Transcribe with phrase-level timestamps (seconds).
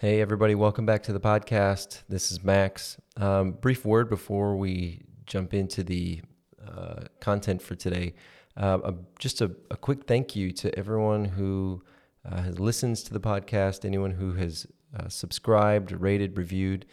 [0.00, 2.04] Hey, everybody, welcome back to the podcast.
[2.08, 2.96] This is Max.
[3.18, 6.22] Um, brief word before we jump into the
[6.66, 8.14] uh, content for today.
[8.56, 11.82] Uh, just a, a, quick thank you to everyone who
[12.24, 14.66] uh, has listens to the podcast, anyone who has
[14.98, 16.86] uh, subscribed, rated, reviewed.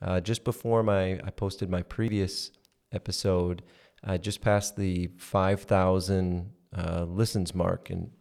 [0.00, 2.52] Uh, just before my I posted my previous
[2.92, 3.62] episode,
[4.04, 8.12] I just passed the 5,000 uh, listens mark, and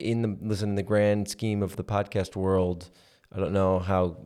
[0.00, 2.90] in the listen in the grand scheme of the podcast world
[3.32, 4.16] I don't know how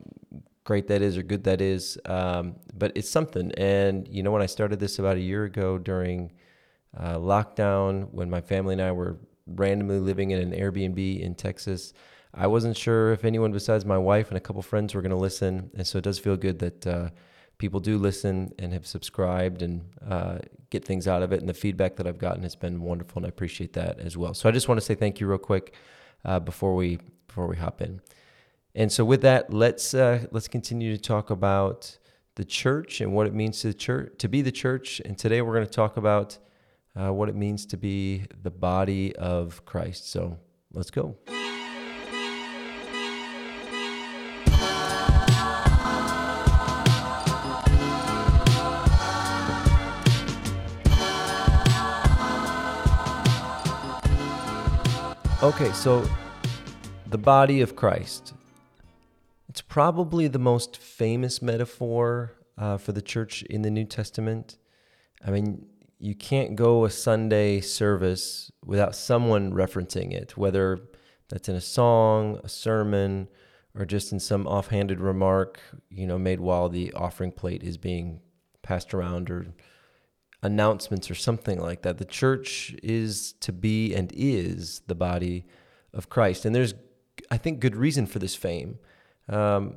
[0.65, 3.53] great that is or good that is, um, but it's something.
[3.53, 6.33] And you know, when I started this about a year ago during
[6.97, 11.93] uh, lockdown, when my family and I were randomly living in an Airbnb in Texas,
[12.33, 15.17] I wasn't sure if anyone besides my wife and a couple friends were going to
[15.17, 15.71] listen.
[15.77, 17.11] And so it does feel good that uh,
[17.59, 20.39] people do listen and have subscribed and uh,
[20.71, 21.41] get things out of it.
[21.41, 24.35] And the feedback that I've gotten has been wonderful, and I appreciate that as well.
[24.35, 25.75] So I just want to say thank you real quick
[26.25, 28.01] uh, before we before we hop in.
[28.77, 31.97] And so, with that, let's uh, let's continue to talk about
[32.35, 35.01] the church and what it means to the church to be the church.
[35.05, 36.39] And today, we're going to talk about
[36.97, 40.11] uh, what it means to be the body of Christ.
[40.11, 40.39] So,
[40.73, 41.17] let's go.
[55.45, 56.09] Okay, so
[57.07, 58.35] the body of Christ.
[59.55, 64.59] It's probably the most famous metaphor uh, for the church in the New Testament.
[65.25, 65.67] I mean,
[66.01, 70.81] you can't go a Sunday service without someone referencing it, whether
[71.29, 73.29] that's in a song, a sermon,
[73.77, 78.23] or just in some offhanded remark, you know, made while the offering plate is being
[78.63, 79.47] passed around or
[80.43, 81.99] announcements or something like that.
[81.99, 85.47] The church is to be and is the body
[85.93, 86.45] of Christ.
[86.45, 86.75] And there's,
[87.31, 88.81] I think, good reason for this fame.
[89.29, 89.77] Um,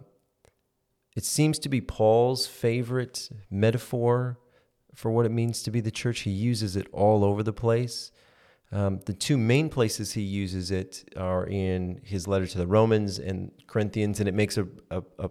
[1.15, 4.39] it seems to be Paul's favorite metaphor
[4.93, 6.21] for what it means to be the church.
[6.21, 8.11] He uses it all over the place.
[8.71, 13.17] Um, the two main places he uses it are in his letter to the Romans
[13.17, 15.29] and Corinthians, and it makes a, a, a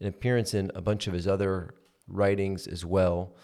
[0.00, 1.74] an appearance in a bunch of his other
[2.06, 3.34] writings as well.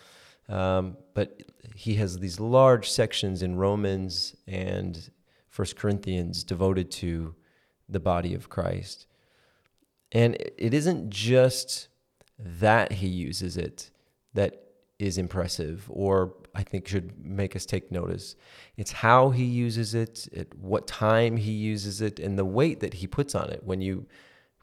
[0.49, 1.43] Um, but
[1.75, 5.11] he has these large sections in Romans and
[5.49, 7.35] First Corinthians devoted to
[7.89, 9.07] the body of Christ.
[10.15, 11.89] And it isn't just
[12.39, 13.91] that he uses it
[14.33, 14.61] that
[14.99, 18.37] is impressive or I think should make us take notice.
[18.77, 22.95] It's how he uses it, at what time he uses it, and the weight that
[22.95, 24.07] he puts on it when you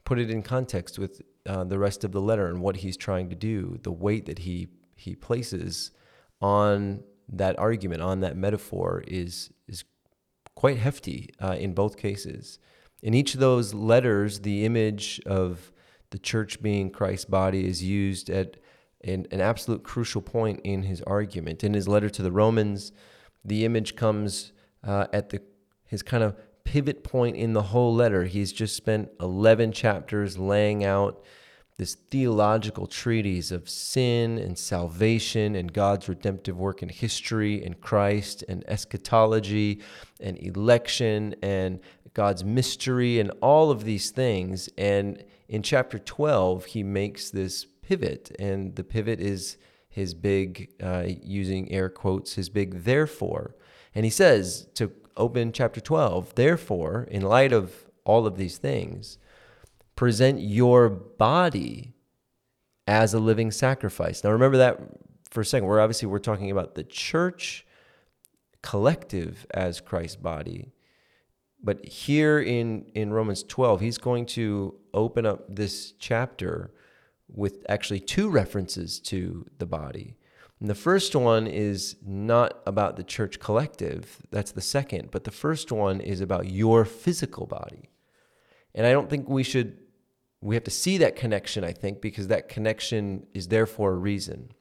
[0.04, 3.28] put it in context with uh, the rest of the letter and what he's trying
[3.28, 5.90] to do, the weight that he he places
[6.40, 9.84] on that argument, on that metaphor is is
[10.54, 12.58] quite hefty uh, in both cases.
[13.02, 15.72] In each of those letters, the image of
[16.10, 18.56] the church being Christ's body is used at
[19.02, 21.64] an, an absolute crucial point in his argument.
[21.64, 22.92] In his letter to the Romans,
[23.44, 24.52] the image comes
[24.84, 25.40] uh, at the
[25.84, 28.24] his kind of pivot point in the whole letter.
[28.24, 31.22] He's just spent 11 chapters laying out
[31.78, 38.44] this theological treatise of sin and salvation and God's redemptive work in history and Christ
[38.48, 39.80] and eschatology
[40.20, 41.80] and election and
[42.14, 44.68] God's mystery and all of these things.
[44.76, 49.56] And in chapter 12, he makes this pivot, and the pivot is
[49.88, 53.54] his big, uh, using air quotes, his big therefore.
[53.94, 59.18] And he says to open chapter 12, therefore, in light of all of these things,
[60.02, 61.94] present your body
[62.88, 64.24] as a living sacrifice.
[64.24, 64.80] Now remember that
[65.30, 65.68] for a second.
[65.68, 67.64] We're obviously we're talking about the church
[68.62, 70.72] collective as Christ's body.
[71.62, 76.72] But here in, in Romans 12, he's going to open up this chapter
[77.28, 80.16] with actually two references to the body.
[80.58, 85.30] And the first one is not about the church collective, that's the second, but the
[85.30, 87.88] first one is about your physical body.
[88.74, 89.78] And I don't think we should,
[90.42, 93.96] we have to see that connection, I think, because that connection is there for a
[93.96, 94.52] reason.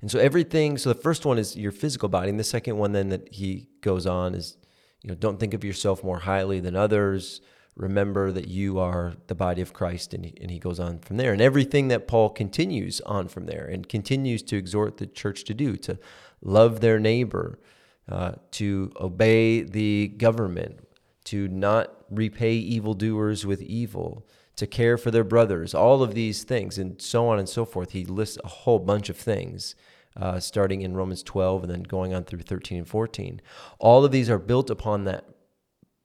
[0.00, 2.92] And so everything, so the first one is your physical body, and the second one
[2.92, 4.56] then that he goes on is
[5.02, 7.40] you know, don't think of yourself more highly than others.
[7.76, 10.12] Remember that you are the body of Christ.
[10.12, 11.32] And he, and he goes on from there.
[11.32, 15.54] And everything that Paul continues on from there and continues to exhort the church to
[15.54, 15.98] do to
[16.42, 17.60] love their neighbor,
[18.08, 20.87] uh, to obey the government,
[21.28, 24.26] to not repay evildoers with evil,
[24.56, 27.90] to care for their brothers, all of these things, and so on and so forth.
[27.90, 29.74] He lists a whole bunch of things
[30.16, 33.42] uh, starting in Romans 12 and then going on through 13 and 14.
[33.78, 35.26] All of these are built upon that,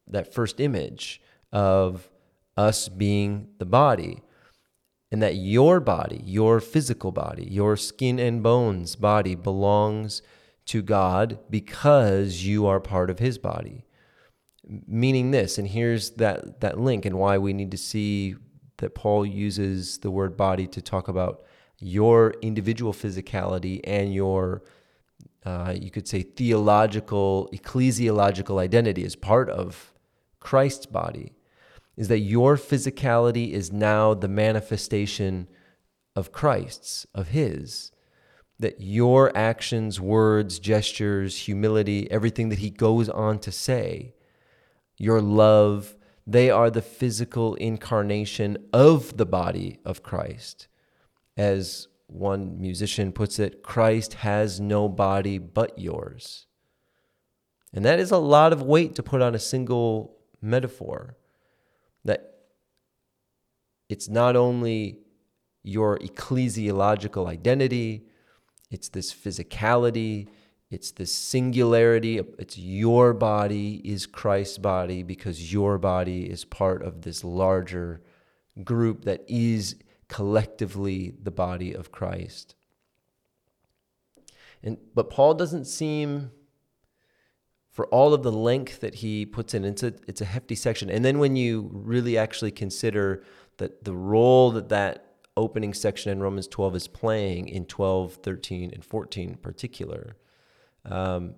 [0.08, 1.22] that first image
[1.54, 2.10] of
[2.58, 4.24] us being the body.
[5.10, 10.22] And that your body, your physical body, your skin and bones body belongs
[10.66, 13.86] to God because you are part of his body.
[14.66, 18.36] Meaning this, and here's that, that link and why we need to see
[18.78, 21.44] that Paul uses the word body to talk about
[21.80, 24.64] your individual physicality and your,
[25.46, 29.94] uh, you could say, theological, ecclesiological identity as part of
[30.40, 31.34] Christ's body,
[31.98, 35.48] is that your physicality is now the manifestation
[36.16, 37.92] of Christ's, of His.
[38.60, 44.14] That your actions, words, gestures, humility, everything that He goes on to say,
[45.04, 50.68] your love, they are the physical incarnation of the body of Christ.
[51.36, 56.46] As one musician puts it, Christ has no body but yours.
[57.74, 61.18] And that is a lot of weight to put on a single metaphor.
[62.06, 62.36] That
[63.90, 65.00] it's not only
[65.64, 68.06] your ecclesiological identity,
[68.72, 70.28] it's this physicality,
[70.74, 72.20] it's this singularity.
[72.40, 78.02] It's your body is Christ's body because your body is part of this larger
[78.64, 79.76] group that is
[80.10, 82.56] collectively the body of Christ.
[84.64, 86.32] And but Paul doesn't seem
[87.70, 90.90] for all of the length that he puts in, it's a, it's a hefty section.
[90.90, 93.24] And then when you really actually consider
[93.58, 98.72] that the role that that opening section in Romans 12 is playing in 12, 13,
[98.74, 100.16] and 14 in particular,
[100.86, 101.36] um,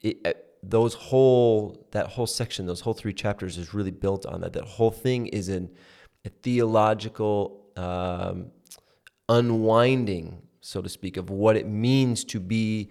[0.00, 0.32] it, uh,
[0.62, 4.52] those whole that whole section, those whole three chapters, is really built on that.
[4.52, 5.70] That whole thing is in
[6.24, 8.50] a theological um,
[9.28, 12.90] unwinding, so to speak, of what it means to be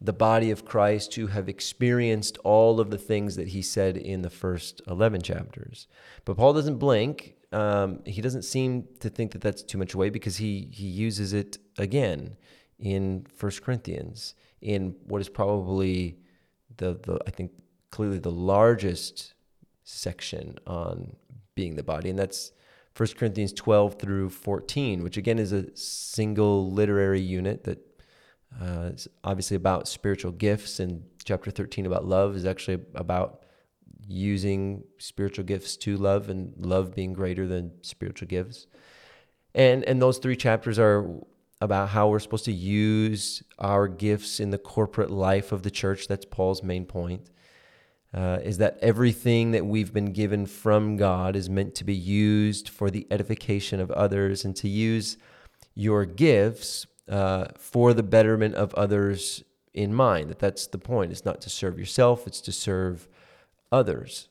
[0.00, 4.22] the body of Christ, to have experienced all of the things that he said in
[4.22, 5.88] the first 11 chapters.
[6.24, 7.34] But Paul doesn't blink.
[7.50, 11.32] Um, he doesn't seem to think that that's too much away because he, he uses
[11.32, 12.36] it again
[12.78, 16.18] in First Corinthians in what is probably
[16.76, 17.52] the, the I think
[17.90, 19.34] clearly the largest
[19.84, 21.16] section on
[21.54, 22.52] being the body, and that's
[22.96, 27.78] 1 Corinthians 12 through 14, which again is a single literary unit that
[28.60, 33.44] uh, is obviously about spiritual gifts, and chapter 13 about love is actually about
[34.06, 38.66] using spiritual gifts to love and love being greater than spiritual gifts.
[39.54, 41.08] And and those three chapters are
[41.60, 46.06] about how we're supposed to use our gifts in the corporate life of the church.
[46.06, 47.30] That's Paul's main point.
[48.14, 52.68] Uh, is that everything that we've been given from God is meant to be used
[52.68, 55.18] for the edification of others and to use
[55.74, 59.44] your gifts uh, for the betterment of others
[59.74, 60.30] in mind.
[60.30, 61.12] That that's the point.
[61.12, 63.08] It's not to serve yourself, it's to serve
[63.70, 64.28] others.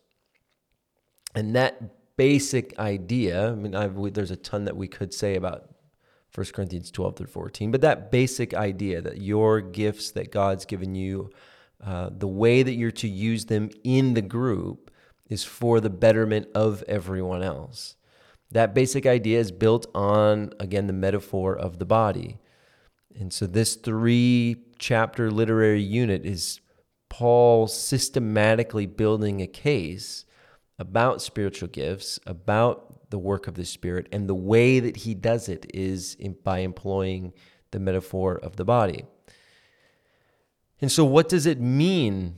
[1.35, 5.69] And that basic idea, I mean, I've, there's a ton that we could say about
[6.38, 7.72] 1 Corinthians 12 through 14.
[7.72, 11.31] But that basic idea that your gifts that God's given you,
[11.84, 14.92] uh, the way that you're to use them in the group
[15.28, 17.95] is for the betterment of everyone else.
[18.51, 22.38] That basic idea is built on, again, the metaphor of the body.
[23.19, 26.62] And so this three chapter literary unit is
[27.10, 30.25] Paul systematically building a case
[30.78, 34.07] about spiritual gifts, about the work of the Spirit.
[34.12, 37.34] And the way that he does it is in, by employing
[37.72, 39.05] the metaphor of the body.
[40.79, 42.38] And so, what does it mean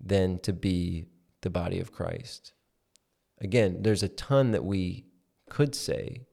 [0.00, 1.06] then to be
[1.40, 2.52] the body of Christ?
[3.40, 5.06] Again, there's a ton that we
[5.48, 6.26] could say,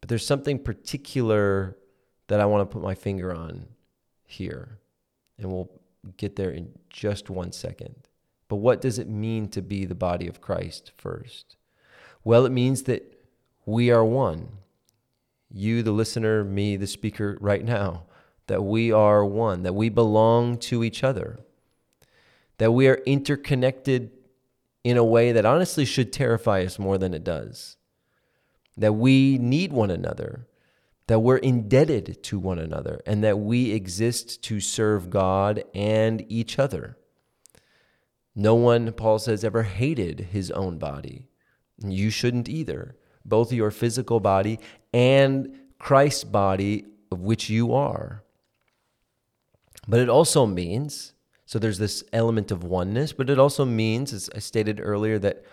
[0.00, 1.76] but there's something particular
[2.28, 3.66] that I want to put my finger on
[4.24, 4.78] here.
[5.38, 5.70] And we'll
[6.16, 8.08] get there in just one second.
[8.48, 11.56] But what does it mean to be the body of Christ first?
[12.24, 13.19] Well, it means that
[13.70, 14.48] we are one.
[15.52, 18.04] You, the listener, me, the speaker, right now,
[18.46, 21.38] that we are one, that we belong to each other,
[22.58, 24.10] that we are interconnected
[24.82, 27.76] in a way that honestly should terrify us more than it does,
[28.76, 30.46] that we need one another,
[31.06, 36.58] that we're indebted to one another, and that we exist to serve God and each
[36.58, 36.96] other.
[38.34, 41.28] No one, Paul says, ever hated his own body.
[41.84, 44.58] You shouldn't either both your physical body
[44.92, 48.22] and Christ's body, of which you are.
[49.88, 51.14] But it also means,
[51.46, 55.44] so there's this element of oneness, but it also means, as I stated earlier, that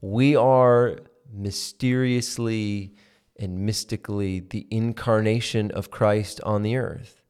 [0.00, 0.98] we are
[1.32, 2.94] mysteriously
[3.38, 7.22] and mystically the incarnation of Christ on the earth.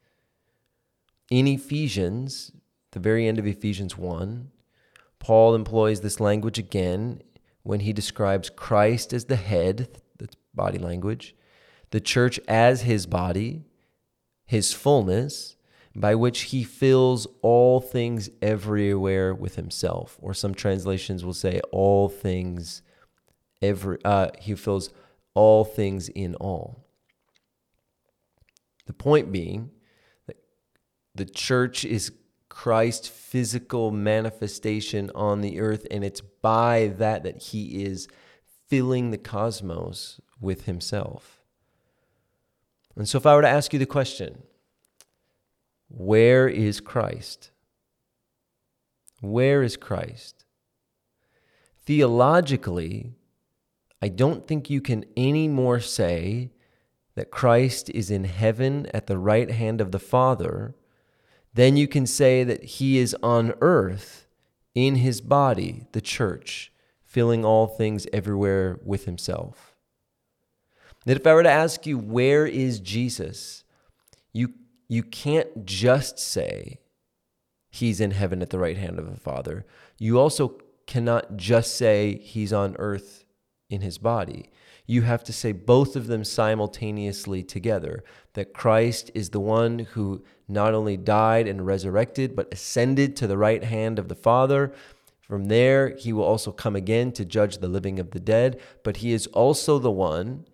[1.30, 2.50] In Ephesians,
[2.90, 4.50] the very end of Ephesians 1,
[5.20, 7.22] Paul employs this language again
[7.62, 9.88] when he describes Christ as the head,
[10.18, 11.34] that's body language,
[11.90, 13.64] the church as his body,
[14.46, 15.56] his fullness,
[15.94, 20.16] by which he fills all things everywhere with himself.
[20.20, 22.82] Or some translations will say all things
[23.60, 24.90] every uh, he fills
[25.34, 26.86] all things in all.
[28.86, 29.70] The point being
[30.26, 30.36] that
[31.14, 32.12] the church is
[32.62, 38.06] Christ's physical manifestation on the earth, and it's by that that he is
[38.68, 41.40] filling the cosmos with himself.
[42.94, 44.42] And so, if I were to ask you the question,
[45.88, 47.50] where is Christ?
[49.22, 50.44] Where is Christ?
[51.86, 53.14] Theologically,
[54.02, 56.50] I don't think you can any more say
[57.14, 60.74] that Christ is in heaven at the right hand of the Father
[61.54, 64.26] than you can say that he is on earth
[64.74, 69.74] in his body, the church, filling all things everywhere with himself.
[71.06, 73.64] That if I were to ask you, where is Jesus?
[74.32, 74.54] You
[74.88, 76.80] you can't just say
[77.70, 79.64] he's in heaven at the right hand of the Father.
[79.98, 83.24] You also cannot just say he's on earth
[83.68, 84.50] in his body.
[84.86, 88.02] You have to say both of them simultaneously together
[88.34, 93.38] that Christ is the one who not only died and resurrected, but ascended to the
[93.38, 94.72] right hand of the Father.
[95.20, 98.98] From there, he will also come again to judge the living of the dead, but
[98.98, 100.46] he is also the one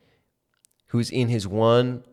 [0.89, 2.05] who's in his one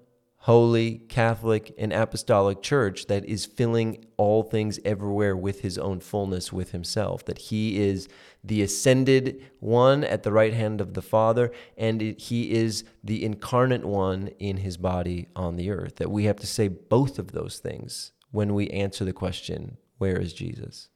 [0.43, 6.51] holy, Catholic, and apostolic church that is filling all things everywhere with his own fullness
[6.51, 7.23] with himself.
[7.23, 8.09] That he is
[8.43, 13.85] the ascended one at the right hand of the Father, and he is the incarnate
[13.85, 15.95] one in his body on the earth.
[15.95, 20.19] That we have to say both of those things when we answer the question, Where
[20.19, 20.89] is Jesus?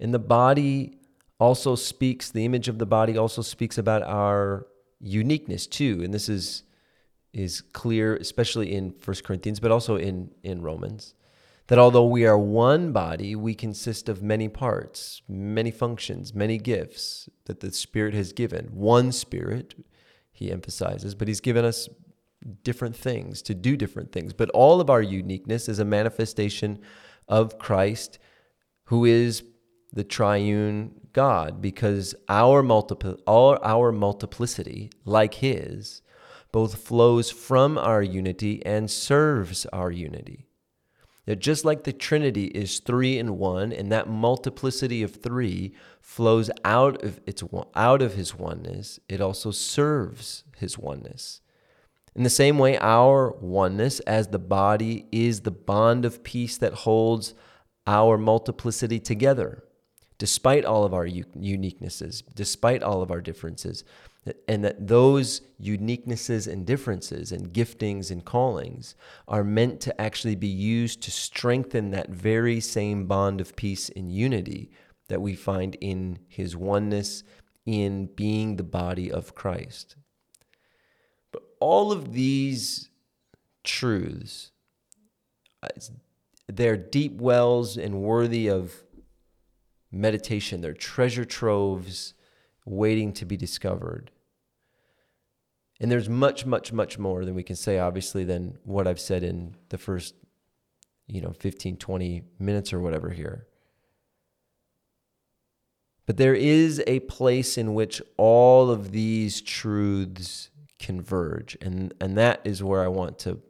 [0.00, 0.96] And the body
[1.38, 4.66] also speaks, the image of the body also speaks about our
[5.04, 6.62] uniqueness too, and this is
[7.32, 11.14] is clear, especially in First Corinthians, but also in in Romans,
[11.66, 17.28] that although we are one body, we consist of many parts, many functions, many gifts
[17.44, 18.66] that the Spirit has given.
[18.72, 19.74] One Spirit,
[20.32, 21.88] he emphasizes, but he's given us
[22.62, 24.32] different things to do different things.
[24.32, 26.78] But all of our uniqueness is a manifestation
[27.28, 28.18] of Christ,
[28.84, 29.42] who is
[29.92, 36.02] the triune God because our, multiple, our, our multiplicity, like His,
[36.52, 40.46] both flows from our unity and serves our unity.
[41.24, 46.50] That just like the Trinity is three in one, and that multiplicity of three flows
[46.64, 47.42] out of its
[47.74, 51.40] out of His oneness, it also serves His oneness.
[52.14, 56.74] In the same way, our oneness as the body is the bond of peace that
[56.74, 57.34] holds
[57.86, 59.64] our multiplicity together
[60.18, 63.84] despite all of our uniquenesses, despite all of our differences,
[64.48, 68.94] and that those uniquenesses and differences and giftings and callings
[69.28, 74.10] are meant to actually be used to strengthen that very same bond of peace and
[74.10, 74.70] unity
[75.08, 77.22] that we find in his oneness
[77.66, 79.96] in being the body of Christ.
[81.32, 82.88] But all of these
[83.62, 84.52] truths,
[85.62, 85.68] uh,
[86.48, 88.83] they're deep wells and worthy of
[89.94, 90.60] meditation.
[90.60, 92.14] They're treasure troves
[92.66, 94.10] waiting to be discovered.
[95.80, 99.22] And there's much, much, much more than we can say, obviously, than what I've said
[99.22, 100.14] in the first,
[101.06, 103.46] you know, 15, 20 minutes or whatever here.
[106.06, 111.56] But there is a place in which all of these truths converge.
[111.60, 113.40] And, and that is where I want to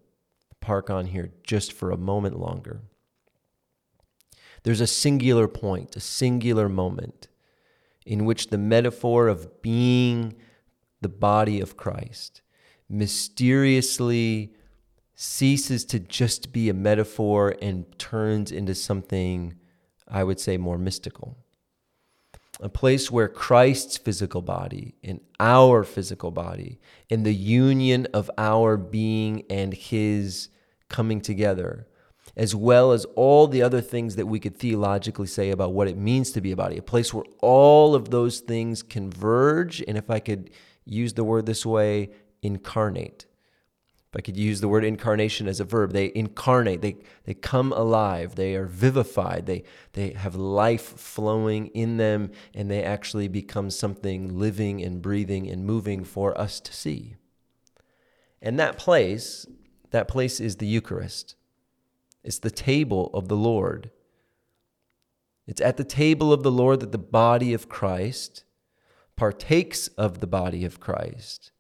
[0.61, 2.83] park on here just for a moment longer.
[4.65, 7.29] There's a singular point, a singular moment
[8.05, 10.35] in which the metaphor of being
[11.01, 12.43] the body of Christ
[12.89, 14.55] mysteriously
[15.15, 19.55] ceases to just be a metaphor and turns into something,
[20.09, 21.39] I would say, more mystical.
[22.61, 26.79] A place where Christ's physical body and our physical body,
[27.11, 30.49] and the union of our being and his
[30.89, 31.87] coming together,
[32.37, 35.97] as well as all the other things that we could theologically say about what it
[35.97, 39.83] means to be a body, a place where all of those things converge.
[39.87, 40.51] And if I could
[40.85, 42.11] use the word this way,
[42.43, 43.27] incarnate.
[44.11, 47.73] If I could use the word incarnation as a verb, they incarnate, they, they come
[47.73, 53.71] alive, they are vivified, they, they have life flowing in them, and they actually become
[53.71, 57.17] something living and breathing and moving for us to see.
[58.41, 59.47] And that place,
[59.91, 61.35] that place is the Eucharist.
[62.25, 63.91] It's the table of the Lord.
[65.47, 68.45] It's at the table of the Lord that the body of Christ
[69.17, 71.53] partakes of the body of Christ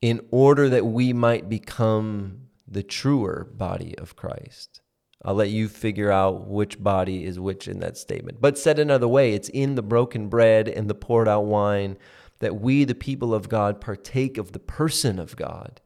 [0.00, 4.80] in order that we might become the truer body of Christ.
[5.24, 8.40] I'll let you figure out which body is which in that statement.
[8.40, 11.96] But said another way, it's in the broken bread and the poured out wine
[12.40, 15.80] that we, the people of God, partake of the person of God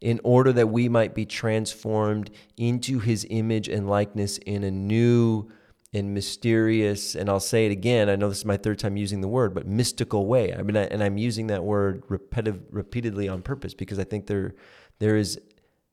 [0.00, 5.50] in order that we might be transformed into his image and likeness in a new
[5.92, 9.20] and mysterious, and I'll say it again, I know this is my third time using
[9.20, 10.54] the word, but mystical way.
[10.54, 14.26] I mean, I, and I'm using that word repetitive, repeatedly on purpose because I think
[14.26, 14.54] there,
[14.98, 15.40] there is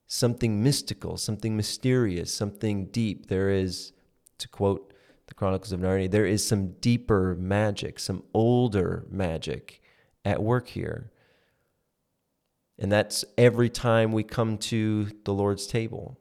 [0.06, 3.28] something mystical, something mysterious, something deep.
[3.28, 3.92] There is,
[4.38, 4.92] to quote
[5.26, 9.82] the Chronicles of Narnia, there is some deeper magic, some older magic
[10.24, 11.10] at work here.
[12.78, 16.18] And that's every time we come to the Lord's table.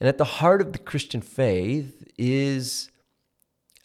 [0.00, 2.90] And at the heart of the Christian faith is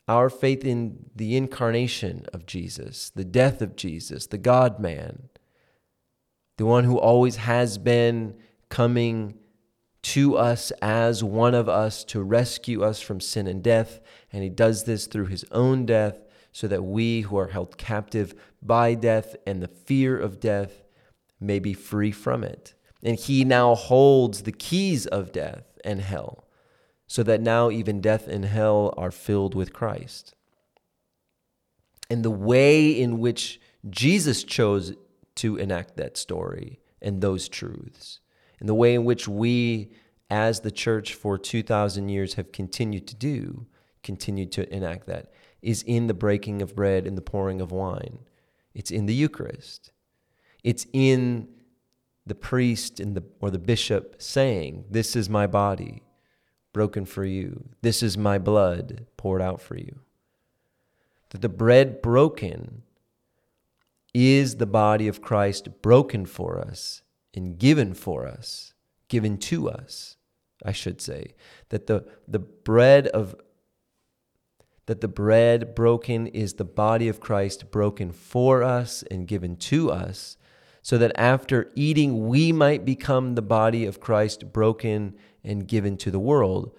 [0.07, 5.29] our faith in the incarnation of Jesus, the death of Jesus, the God man,
[6.57, 8.35] the one who always has been
[8.69, 9.37] coming
[10.01, 13.99] to us as one of us to rescue us from sin and death.
[14.33, 18.33] And he does this through his own death so that we who are held captive
[18.61, 20.83] by death and the fear of death
[21.39, 22.73] may be free from it.
[23.03, 26.47] And he now holds the keys of death and hell,
[27.07, 30.35] so that now even death and hell are filled with Christ.
[32.09, 34.93] And the way in which Jesus chose
[35.35, 38.19] to enact that story and those truths,
[38.59, 39.91] and the way in which we,
[40.29, 43.67] as the church for 2,000 years, have continued to do,
[44.03, 45.31] continued to enact that,
[45.61, 48.19] is in the breaking of bread and the pouring of wine.
[48.73, 49.91] It's in the Eucharist.
[50.63, 51.47] It's in
[52.25, 56.03] the priest and the, or the bishop saying, This is my body
[56.73, 57.69] broken for you.
[57.81, 59.99] This is my blood poured out for you.
[61.29, 62.83] That the bread broken
[64.13, 67.01] is the body of Christ broken for us
[67.33, 68.73] and given for us,
[69.07, 70.17] given to us,
[70.65, 71.35] I should say.
[71.69, 73.35] That the, the bread of
[74.87, 79.91] that the bread broken is the body of Christ broken for us and given to
[79.91, 80.35] us,
[80.81, 86.11] so that after eating we might become the body of Christ broken and given to
[86.11, 86.71] the world.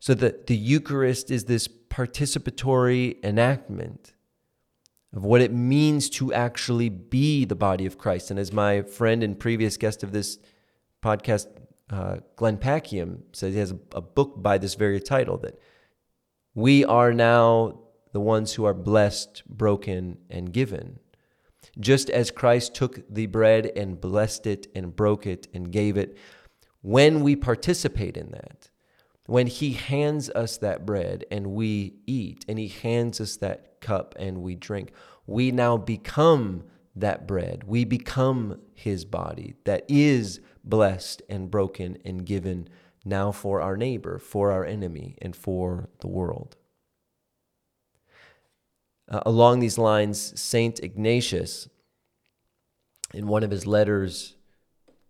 [0.00, 4.14] So that the Eucharist is this participatory enactment
[5.14, 8.30] of what it means to actually be the body of Christ.
[8.30, 10.38] And as my friend and previous guest of this
[11.02, 11.46] podcast,
[11.90, 15.58] uh, Glenn Packiam, says, he has a, a book by this very title that
[16.54, 17.80] we are now
[18.12, 20.98] the ones who are blessed, broken, and given.
[21.80, 26.16] Just as Christ took the bread and blessed it and broke it and gave it,
[26.82, 28.70] when we participate in that,
[29.26, 34.14] when He hands us that bread and we eat, and He hands us that cup
[34.18, 34.92] and we drink,
[35.26, 36.64] we now become
[36.96, 37.64] that bread.
[37.64, 42.68] We become His body that is blessed and broken and given
[43.04, 46.56] now for our neighbor, for our enemy, and for the world.
[49.08, 51.68] Uh, along these lines, Saint Ignatius,
[53.14, 54.36] in one of his letters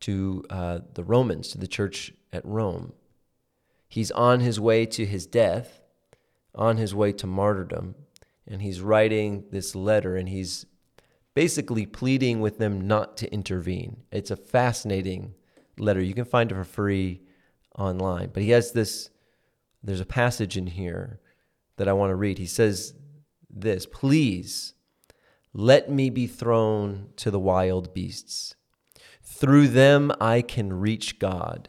[0.00, 2.92] to uh, the Romans, to the church at Rome,
[3.88, 5.80] he's on his way to his death,
[6.54, 7.96] on his way to martyrdom,
[8.46, 10.64] and he's writing this letter and he's
[11.34, 14.02] basically pleading with them not to intervene.
[14.10, 15.34] It's a fascinating
[15.78, 16.00] letter.
[16.00, 17.20] You can find it for free
[17.76, 18.30] online.
[18.32, 19.10] But he has this,
[19.82, 21.20] there's a passage in here
[21.76, 22.38] that I want to read.
[22.38, 22.94] He says
[23.50, 24.74] this Please
[25.52, 28.54] let me be thrown to the wild beasts.
[29.22, 31.68] Through them I can reach God.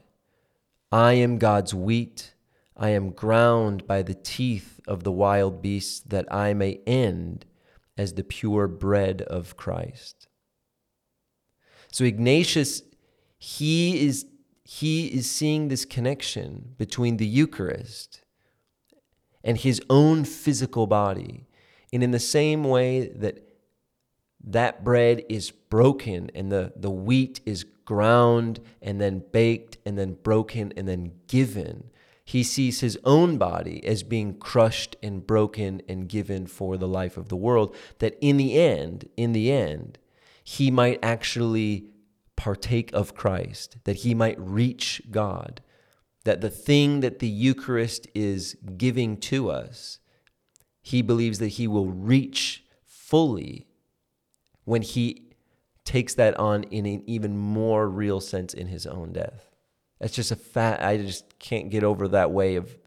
[0.92, 2.34] I am God's wheat.
[2.76, 7.46] I am ground by the teeth of the wild beasts that I may end
[7.98, 10.28] as the pure bread of Christ.
[11.92, 12.84] So Ignatius,
[13.38, 14.26] he is
[14.64, 18.22] he is seeing this connection between the Eucharist
[19.44, 21.48] and his own physical body.
[21.92, 23.44] And in the same way that
[24.44, 30.14] that bread is broken and the, the wheat is ground and then baked and then
[30.14, 31.90] broken and then given,
[32.24, 37.18] he sees his own body as being crushed and broken and given for the life
[37.18, 37.76] of the world.
[37.98, 39.98] That in the end, in the end,
[40.44, 41.86] he might actually
[42.36, 45.62] partake of Christ, that he might reach God,
[46.24, 50.00] that the thing that the Eucharist is giving to us,
[50.82, 53.68] he believes that he will reach fully
[54.66, 55.30] when he
[55.84, 59.50] takes that on in an even more real sense in his own death.
[60.00, 60.84] That's just a fact.
[60.84, 62.78] I just can't get over that way of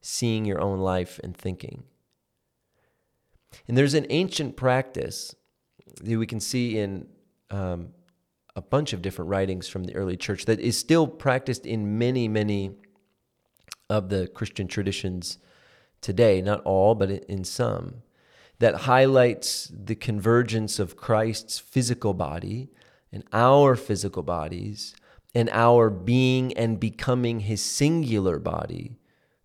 [0.00, 1.84] seeing your own life and thinking.
[3.68, 5.34] And there's an ancient practice
[6.00, 7.06] that we can see in
[7.50, 7.88] um,
[8.56, 12.28] a bunch of different writings from the early church that is still practiced in many,
[12.28, 12.76] many
[13.90, 15.38] of the Christian traditions
[16.02, 16.42] today.
[16.42, 18.02] Not all, but in some.
[18.58, 22.68] That highlights the convergence of Christ's physical body
[23.10, 24.94] and our physical bodies
[25.34, 28.98] and our being and becoming his singular body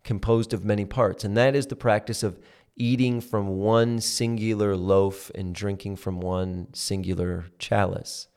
[0.04, 1.24] composed of many parts.
[1.24, 2.40] And that is the practice of
[2.76, 8.28] eating from one singular loaf and drinking from one singular chalice.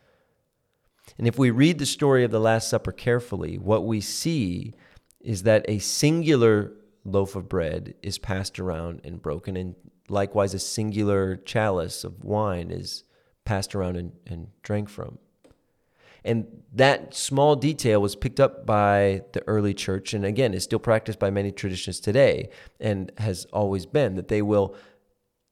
[1.19, 4.75] And if we read the story of the Last Supper carefully, what we see
[5.21, 6.73] is that a singular
[7.05, 9.75] loaf of bread is passed around and broken, and
[10.09, 13.05] likewise, a singular chalice of wine is
[13.45, 15.19] passed around and, and drank from.
[16.25, 20.79] And that small detail was picked up by the early church, and again, is still
[20.79, 24.75] practiced by many traditions today, and has always been that they will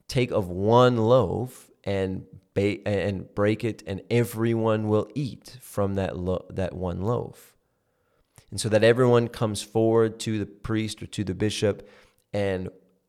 [0.09, 6.19] take of one loaf and ba- and break it, and everyone will eat from that
[6.19, 7.57] lo- that one loaf.
[8.51, 11.89] And so that everyone comes forward to the priest or to the bishop,
[12.33, 12.69] and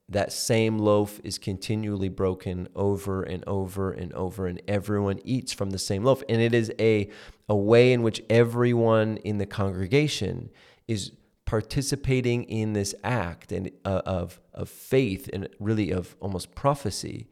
[0.10, 5.70] that same loaf is continually broken over and over and over, and everyone eats from
[5.70, 6.24] the same loaf.
[6.28, 7.10] And it is a,
[7.48, 10.50] a way in which everyone in the congregation
[10.88, 11.12] is
[11.46, 17.28] participating in this act and uh, of, of faith and really of almost prophecy,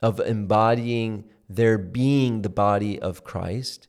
[0.00, 3.88] of embodying their being the body of Christ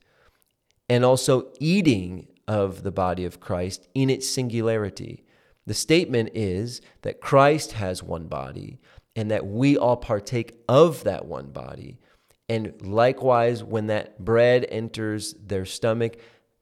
[0.90, 5.24] and also eating of the body of Christ in its singularity
[5.70, 8.80] the statement is that Christ has one body
[9.14, 12.00] and that we all partake of that one body.
[12.48, 16.16] And likewise, when that bread enters their stomach,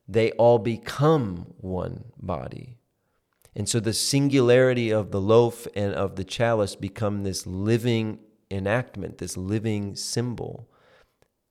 [0.07, 2.77] they all become one body.
[3.57, 8.19] And so the singularity of the loaf and of the chalice become this living
[8.51, 10.69] enactment, this living symbol,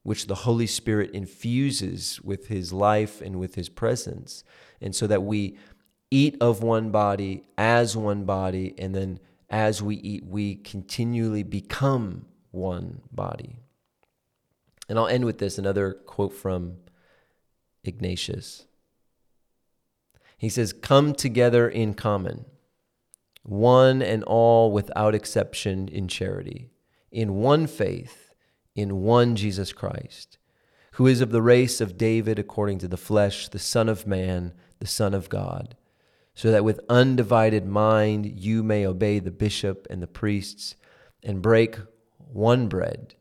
[0.08, 4.42] which the Holy Spirit infuses with his life and with his presence.
[4.80, 5.58] And so that we
[6.10, 12.26] eat of one body as one body, and then as we eat, we continually become
[12.52, 13.60] one body.
[14.88, 16.78] And I'll end with this another quote from
[17.84, 18.66] Ignatius.
[20.38, 22.46] He says, Come together in common,
[23.44, 26.70] one and all without exception in charity,
[27.12, 28.27] in one faith,
[28.78, 30.38] in one Jesus Christ,
[30.94, 34.54] who is of the race of David according to the flesh, the Son of Man,
[34.80, 35.76] the Son of God
[36.38, 40.76] so that with undivided mind you may obey the bishop and the priests
[41.24, 41.80] and break
[42.20, 43.16] one bread,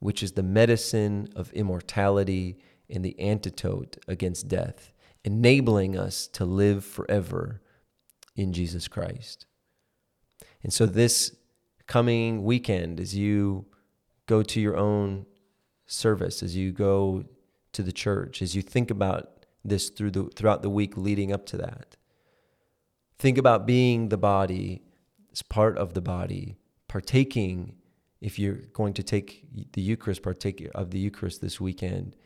[0.00, 2.58] which is the medicine of immortality
[2.90, 4.92] and the antidote against death,
[5.24, 7.62] enabling us to live forever
[8.36, 9.46] in Jesus Christ.
[10.62, 11.34] And so, this
[11.86, 13.64] coming weekend, as you
[14.26, 15.26] go to your own
[15.86, 17.24] service, as you go
[17.72, 21.46] to the church, as you think about this through the, throughout the week leading up
[21.46, 21.96] to that,
[23.22, 24.82] Think about being the body
[25.30, 26.56] as part of the body,
[26.88, 27.76] partaking.
[28.20, 32.16] If you're going to take the Eucharist, partake of the Eucharist this weekend,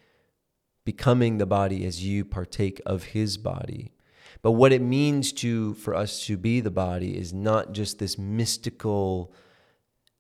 [0.87, 3.93] becoming the body as you partake of His body.
[4.41, 8.17] But what it means to for us to be the body is not just this
[8.17, 9.35] mystical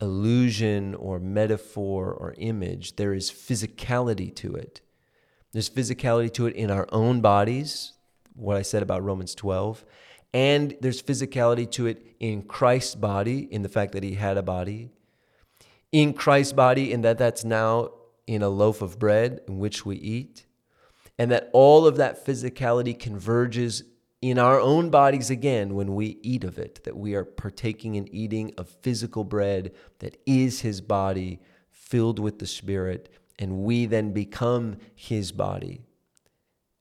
[0.01, 2.97] illusion or metaphor or image.
[2.97, 4.81] There is physicality to it.
[5.53, 7.95] There's physicality to it in our own bodies,
[8.35, 9.85] what I said about Romans 12,
[10.35, 14.43] and there's physicality to it in Christ's body, in the fact that he had a
[14.43, 14.91] body,
[15.93, 17.91] in Christ's body, in that that's now
[18.27, 20.45] in a loaf of bread in which we eat,
[21.19, 23.83] and that all of that physicality converges
[24.31, 28.12] in our own bodies again when we eat of it, that we are partaking and
[28.15, 33.09] eating of physical bread that is his body filled with the Spirit,
[33.39, 35.83] and we then become his body.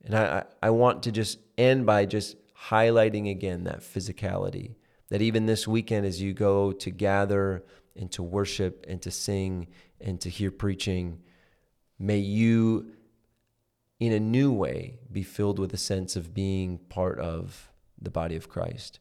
[0.03, 2.37] And I, I want to just end by just
[2.69, 4.75] highlighting again that physicality.
[5.09, 7.63] That even this weekend, as you go to gather
[7.95, 9.67] and to worship and to sing
[10.01, 11.19] and to hear preaching,
[11.99, 12.91] may you,
[14.05, 18.35] in a new way, be filled with a sense of being part of the body
[18.35, 18.99] of Christ.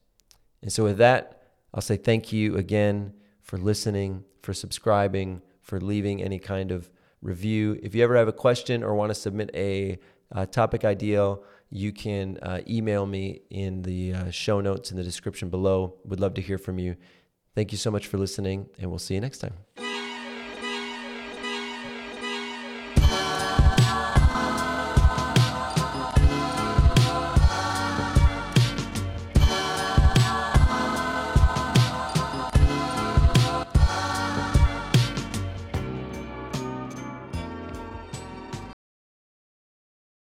[0.62, 6.22] And so, with that, I'll say thank you again for listening, for subscribing, for leaving
[6.22, 6.90] any kind of
[7.20, 7.78] review.
[7.82, 9.98] If you ever have a question or want to submit a,
[10.30, 11.36] a topic idea,
[11.70, 15.96] you can uh, email me in the uh, show notes in the description below.
[16.04, 16.96] Would love to hear from you.
[17.54, 19.83] Thank you so much for listening, and we'll see you next time.